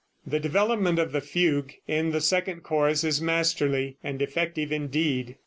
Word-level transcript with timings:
The 0.25 0.39
development 0.39 0.97
of 0.97 1.11
the 1.11 1.21
fugue 1.21 1.75
in 1.87 2.09
the 2.09 2.21
second 2.21 2.61
chorus 2.63 3.03
is 3.03 3.21
masterly 3.21 3.97
and 4.03 4.19
effective 4.19 4.71
indeed. 4.71 5.35